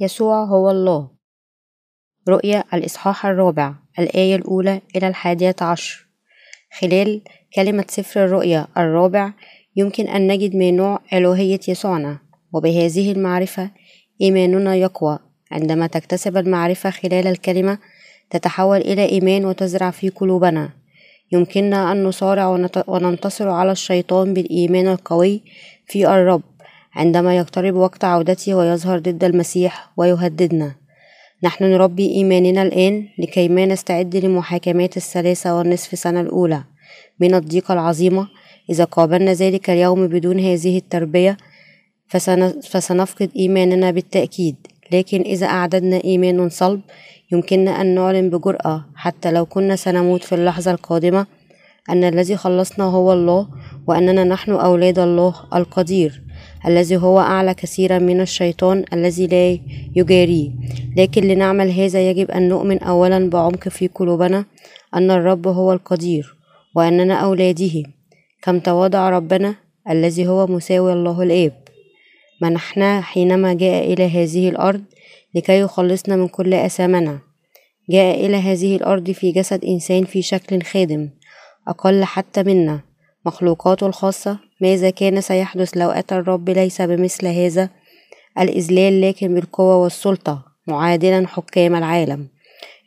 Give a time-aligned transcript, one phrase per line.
[0.00, 1.10] يسوع هو الله.
[2.28, 6.06] رؤيا الإصحاح الرابع الآية الأولى إلى الحادية عشر.
[6.80, 7.20] خلال
[7.54, 9.32] كلمة سفر الرؤيا الرابع
[9.76, 12.18] يمكن أن نجد ما نوع ألوهية يسوعنا
[12.52, 13.70] وبهذه المعرفة
[14.20, 15.18] إيماننا يقوى.
[15.50, 17.78] عندما تكتسب المعرفة خلال الكلمة
[18.30, 20.70] تتحول إلى إيمان وتزرع في قلوبنا.
[21.32, 22.46] يمكننا أن نصارع
[22.86, 25.42] وننتصر على الشيطان بالإيمان القوي
[25.86, 26.42] في الرب.
[26.96, 30.74] عندما يقترب وقت عودته ويظهر ضد المسيح ويهددنا.
[31.42, 36.64] نحن نربي إيماننا الآن لكي ما نستعد لمحاكمات الثلاثة والنصف سنة الأولى.
[37.20, 38.28] من الضيقة العظيمة
[38.70, 41.36] إذا قابلنا ذلك اليوم بدون هذه التربية
[42.62, 44.56] فسنفقد إيماننا بالتأكيد.
[44.92, 46.80] لكن إذا أعددنا إيمان صلب
[47.32, 48.84] يمكننا أن نعلن بجرأة.
[48.94, 51.26] حتى لو كنا سنموت في اللحظة القادمة
[51.90, 53.48] أن الذي خلصنا هو الله
[53.86, 56.25] وأننا نحن أولاد الله القدير.
[56.66, 59.58] الذي هو أعلى كثيرا من الشيطان الذي لا
[59.96, 60.50] يجاريه
[60.96, 64.44] لكن لنعمل هذا يجب أن نؤمن أولا بعمق في قلوبنا
[64.94, 66.36] أن الرب هو القدير
[66.74, 67.82] وأننا أولاده
[68.42, 69.54] كم تواضع ربنا
[69.90, 71.52] الذي هو مساوي الله الآب.
[72.42, 74.82] منحنا حينما جاء إلى هذه الأرض
[75.34, 77.18] لكي يخلصنا من كل أثامنا.
[77.90, 81.10] جاء إلى هذه الأرض في جسد إنسان في شكل خادم
[81.68, 82.80] أقل حتى منا.
[83.26, 84.38] مخلوقاته الخاصة.
[84.60, 87.70] ماذا كان سيحدث لو أتى الرب ليس بمثل هذا؟
[88.38, 92.28] الإذلال لكن بالقوة والسلطة معادلا حكام العالم.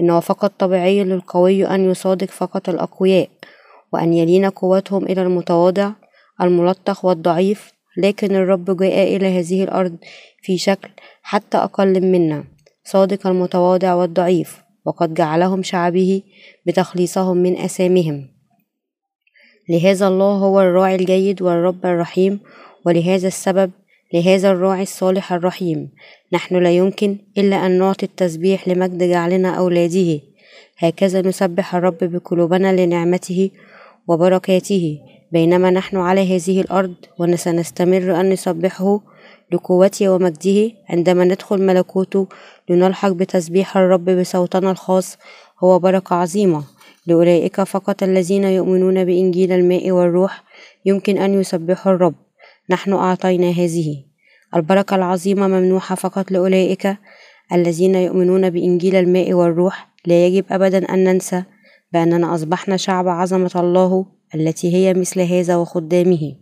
[0.00, 3.28] إنه فقط طبيعي للقوي أن يصادق فقط الأقوياء
[3.92, 5.90] وأن يلين قوتهم إلى المتواضع
[6.42, 7.72] الملطخ والضعيف.
[7.96, 9.96] لكن الرب جاء إلى هذه الأرض
[10.42, 10.88] في شكل
[11.22, 12.44] حتى أقل منا
[12.84, 16.22] صادق المتواضع والضعيف وقد جعلهم شعبه
[16.66, 18.35] بتخليصهم من أسامهم.
[19.68, 22.40] لهذا الله هو الراعي الجيد والرب الرحيم
[22.84, 23.70] ولهذا السبب
[24.14, 25.88] لهذا الراعي الصالح الرحيم.
[26.32, 30.20] نحن لا يمكن إلا أن نعطي التسبيح لمجد جعلنا أولاده.
[30.78, 33.50] هكذا نسبح الرب بقلوبنا لنعمته
[34.08, 34.98] وبركاته.
[35.32, 39.00] بينما نحن على هذه الأرض وسنستمر أن نسبحه
[39.52, 42.26] لقوته ومجده عندما ندخل ملكوته
[42.68, 45.18] لنلحق بتسبيح الرب بصوتنا الخاص
[45.64, 46.75] هو بركة عظيمة.
[47.06, 50.44] لأولئك فقط الذين يؤمنون بإنجيل الماء والروح
[50.84, 52.14] يمكن أن يسبحوا الرب.
[52.70, 54.04] نحن أعطينا هذه.
[54.56, 56.96] البركة العظيمة ممنوحة فقط لأولئك
[57.52, 59.88] الذين يؤمنون بإنجيل الماء والروح.
[60.06, 61.42] لا يجب أبدا أن ننسى
[61.92, 66.32] بأننا أصبحنا شعب عظمة الله التي هي مثل هذا وخدامه.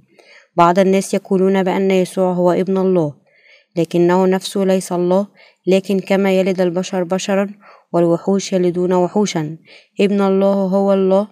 [0.57, 3.15] بعض الناس يقولون بأن يسوع هو ابن الله
[3.77, 5.27] لكنه نفسه ليس الله
[5.67, 7.51] لكن كما يلد البشر بشرا
[7.95, 9.57] والوحوش يلدون وحوشا.
[10.01, 11.29] ابن الله هو الله.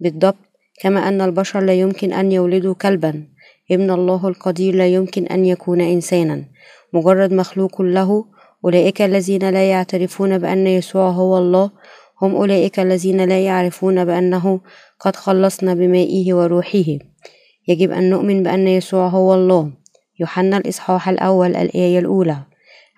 [0.00, 0.42] بالضبط.
[0.82, 3.24] كما أن البشر لا يمكن أن يولدوا كلبا.
[3.70, 6.44] ابن الله القدير لا يمكن أن يكون إنسانا.
[6.92, 8.24] مجرد مخلوق له
[8.64, 11.70] أولئك الذين لا يعترفون بأن يسوع هو الله.
[12.22, 14.60] هم أولئك الذين لا يعرفون بأنه
[15.00, 16.88] قد خلصنا بمائه وروحه.
[17.68, 19.70] يجب أن نؤمن بأن يسوع هو الله.
[20.20, 22.36] يوحنا الإصحاح الأول الآية الأولى.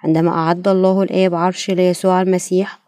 [0.04, 2.81] عندما أعد الله الآب عرش ليسوع المسيح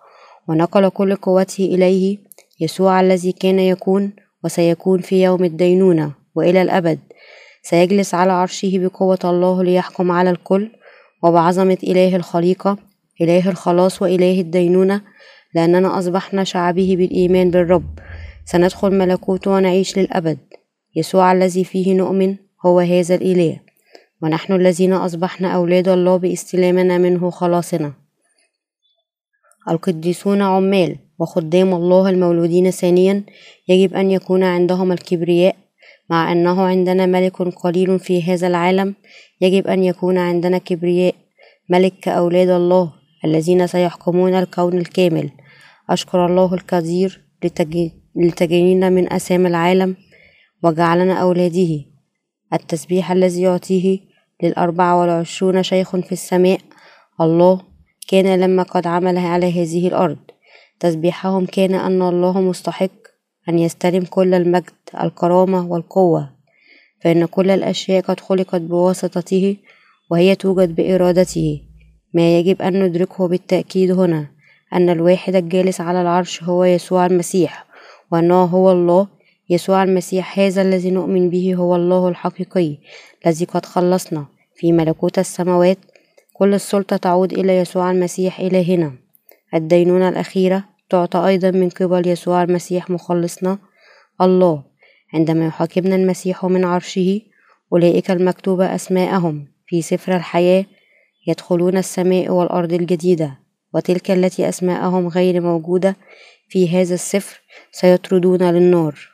[0.49, 2.19] ونقل كل قوته إليه
[2.61, 4.13] يسوع الذي كان يكون
[4.45, 6.99] وسيكون في يوم الدينونة وإلى الأبد.
[7.63, 10.71] سيجلس على عرشه بقوة الله ليحكم على الكل
[11.23, 12.79] وبعظمة إله الخليقة
[13.21, 15.01] إله الخلاص وإله الدينونة
[15.55, 17.99] لأننا أصبحنا شعبه بالإيمان بالرب.
[18.45, 20.39] سندخل ملكوته ونعيش للأبد.
[20.97, 23.61] يسوع الذي فيه نؤمن هو هذا الإله.
[24.23, 28.04] ونحن الذين أصبحنا أولاد الله باستلامنا منه خلاصنا.
[29.71, 33.25] القديسون عمال وخدام الله المولودين ثانيا
[33.69, 35.57] يجب أن يكون عندهم الكبرياء
[36.11, 38.95] مع أنه عندنا ملك قليل في هذا العالم
[39.41, 41.15] يجب أن يكون عندنا كبرياء
[41.71, 42.93] ملك كأولاد الله
[43.25, 45.31] الذين سيحكمون الكون الكامل.
[45.91, 47.25] أشكر الله القدير
[48.17, 49.97] لتجنينا من أسام العالم
[50.63, 51.85] وجعلنا أولاده.
[52.53, 54.01] التسبيح الذي يعطيه
[54.43, 56.59] للأربعة والعشرون شيخ في السماء
[57.21, 57.74] الله
[58.09, 60.19] كان لما قد عمل على هذه الأرض.
[60.81, 62.91] تسبيحهم كان أن الله مستحق
[63.49, 66.31] أن يستلم كل المجد الكرامة والقوة.
[67.03, 69.57] فإن كل الأشياء قد خلقت بواسطته
[70.11, 71.61] وهي توجد بإرادته.
[72.15, 74.27] ما يجب أن ندركه بالتأكيد هنا
[74.73, 77.67] أن الواحد الجالس على العرش هو يسوع المسيح
[78.13, 79.09] وأنه هو الله
[79.51, 82.77] يسوع المسيح هذا الذي نؤمن به هو الله الحقيقي
[83.27, 84.27] الذي قد خلصنا
[84.57, 85.79] في ملكوت السماوات
[86.37, 88.93] كل السلطة تعود إلى يسوع المسيح إلهنا.
[89.55, 93.59] الدينونة الأخيرة تعطى أيضا من قبل يسوع المسيح مخلصنا
[94.21, 94.65] الله.
[95.15, 97.21] عندما يحاكمنا المسيح من عرشه
[97.73, 99.47] أولئك المكتوبة أسماءهم.
[99.67, 100.65] في سفر الحياة
[101.27, 103.39] يدخلون السماء والأرض الجديدة
[103.75, 105.97] وتلك التي أسماءهم غير موجودة
[106.49, 107.41] في هذا السفر
[107.73, 109.11] سيطردون للنار.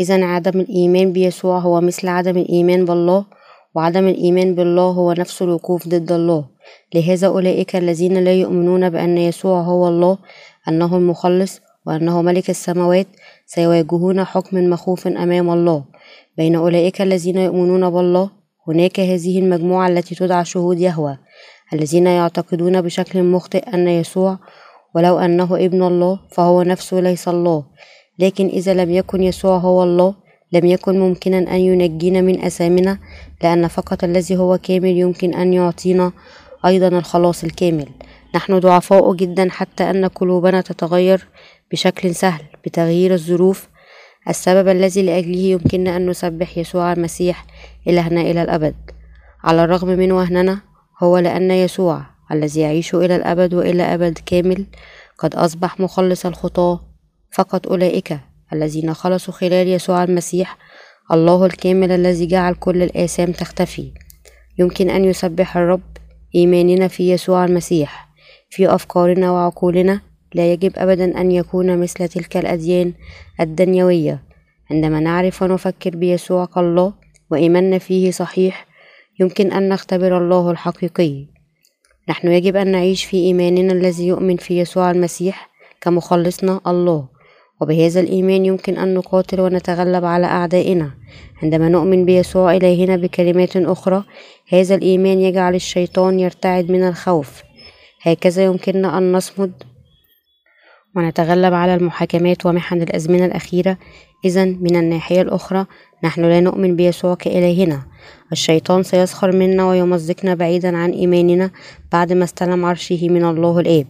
[0.00, 3.37] إذا عدم الإيمان بيسوع هو مثل عدم الإيمان بالله.
[3.74, 6.44] وعدم الإيمان بالله هو نفس الوقوف ضد الله.
[6.94, 10.18] لهذا أولئك الذين لا يؤمنون بأن يسوع هو الله
[10.68, 13.06] أنه المخلص وأنه ملك السماوات
[13.46, 15.84] سيواجهون حكم مخوف أمام الله.
[16.36, 18.30] بين أولئك الذين يؤمنون بالله
[18.68, 21.18] هناك هذه المجموعة التي تدعى شهود يهوى
[21.72, 24.38] الذين يعتقدون بشكل مخطئ أن يسوع
[24.94, 27.64] ولو أنه ابن الله فهو نفسه ليس الله.
[28.18, 30.14] لكن إذا لم يكن يسوع هو الله
[30.52, 32.98] لم يكن ممكنا أن ينجينا من أثامنا
[33.42, 36.12] لأن فقط الذي هو كامل يمكن أن يعطينا
[36.66, 37.88] أيضا الخلاص الكامل.
[38.34, 41.28] نحن ضعفاء جدا حتى أن قلوبنا تتغير
[41.72, 43.68] بشكل سهل بتغيير الظروف.
[44.28, 47.46] السبب الذي لأجله يمكننا أن نسبح يسوع المسيح
[47.88, 48.74] إلهنا إلى الأبد.
[49.44, 50.60] على الرغم من وهننا
[51.02, 52.02] هو لأن يسوع
[52.32, 54.66] الذي يعيش إلى الأبد وإلى أبد كامل
[55.18, 56.80] قد أصبح مخلص الخطاة.
[57.32, 58.18] فقط أولئك
[58.52, 60.58] الذين خلصوا خلال يسوع المسيح
[61.12, 63.92] الله الكامل الذي جعل كل الآثام تختفي.
[64.58, 65.96] يمكن أن يسبح الرب
[66.34, 68.08] إيماننا في يسوع المسيح.
[68.50, 70.00] في أفكارنا وعقولنا
[70.34, 72.92] لا يجب أبدا أن يكون مثل تلك الأديان
[73.40, 74.22] الدنيوية.
[74.70, 76.92] عندما نعرف ونفكر بيسوع كالله
[77.30, 78.66] وإيماننا فيه صحيح
[79.20, 81.26] يمكن أن نختبر الله الحقيقي.
[82.08, 85.50] نحن يجب أن نعيش في إيماننا الذي يؤمن في يسوع المسيح
[85.80, 87.17] كمخلصنا الله.
[87.60, 90.90] وبهذا الإيمان يمكن أن نقاتل ونتغلب على أعدائنا.
[91.42, 94.04] عندما نؤمن بيسوع إلهنا بكلمات أخرى
[94.48, 97.42] هذا الإيمان يجعل الشيطان يرتعد من الخوف.
[98.02, 99.52] هكذا يمكننا أن نصمد
[100.96, 103.78] ونتغلب على المحاكمات ومحن الأزمنة الأخيرة.
[104.24, 105.66] إذا من الناحية الأخرى
[106.04, 107.82] نحن لا نؤمن بيسوع كإلهنا
[108.32, 111.50] الشيطان سيسخر منا ويمزقنا بعيدا عن إيماننا
[111.92, 113.86] بعد ما استلم عرشه من الله الآب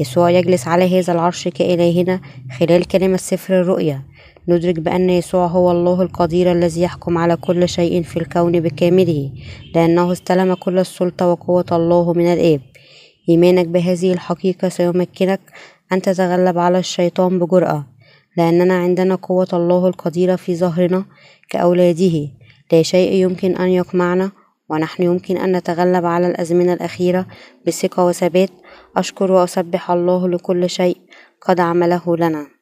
[0.00, 2.20] يسوع يجلس على هذا العرش كإلهنا
[2.58, 4.02] خلال كلمة سفر الرؤيا.
[4.48, 9.32] ندرك بأن يسوع هو الله القدير الذي يحكم على كل شيء في الكون بكامله
[9.74, 12.60] لأنه استلم كل السلطة وقوة الله من الآب
[13.28, 15.40] إيمانك بهذه الحقيقة سيمكنك
[15.92, 17.97] أن تتغلب على الشيطان بجرأة.
[18.38, 21.04] لأننا عندنا قوة الله القديرة في ظهرنا
[21.50, 22.28] كأولاده.
[22.72, 24.30] لا شيء يمكن أن يقمعنا
[24.68, 27.26] ونحن يمكن أن نتغلب على الأزمنة الأخيرة
[27.66, 28.50] بثقة وثبات.
[28.96, 30.96] أشكر وأسبح الله لكل شيء
[31.40, 32.57] قد عمله لنا.